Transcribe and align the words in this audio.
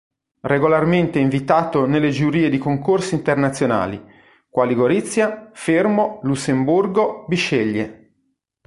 Regolarmente 0.41 1.19
invitato 1.19 1.85
nelle 1.85 2.09
giurie 2.09 2.49
di 2.49 2.57
Concorsi 2.57 3.13
Internazionali, 3.13 4.03
quali 4.49 4.73
Gorizia, 4.73 5.51
Fermo, 5.53 6.19
Lussemburgo, 6.23 7.25
Bisceglie. 7.27 8.13